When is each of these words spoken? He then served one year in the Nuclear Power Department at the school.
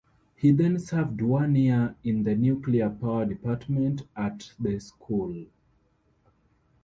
He 0.35 0.49
then 0.51 0.79
served 0.79 1.21
one 1.21 1.53
year 1.55 1.93
in 2.03 2.23
the 2.23 2.33
Nuclear 2.33 2.89
Power 2.89 3.23
Department 3.27 4.01
at 4.15 4.51
the 4.59 4.79
school. 4.79 5.45